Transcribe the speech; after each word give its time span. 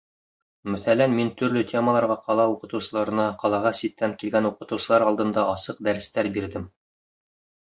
Мәҫәлән, 0.75 1.11
мин 1.17 1.27
төрлө 1.41 1.61
темаларға 1.71 2.15
ҡала 2.29 2.47
уҡытыусыларына, 2.53 3.27
ҡалаға 3.43 3.73
ситтән 3.81 4.17
килгән 4.23 4.51
уҡытыусылар 4.51 5.07
алдында 5.11 5.45
асыҡ 5.53 5.85
дәрестәр 5.91 6.33
бирҙем. 6.41 6.67